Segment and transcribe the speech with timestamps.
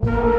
[0.00, 0.31] you.